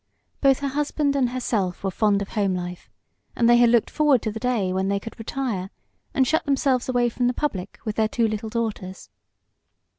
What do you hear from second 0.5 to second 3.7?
her husband and herself were fond of home life, and they had